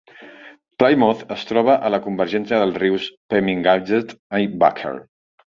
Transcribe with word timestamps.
Plymouth 0.83 1.19
es 1.35 1.43
troba 1.49 1.75
a 1.89 1.93
la 1.95 2.01
convergència 2.07 2.63
dels 2.63 2.81
rius 2.85 3.07
Pemigewasset 3.35 4.17
i 4.47 4.53
Baker. 4.65 4.99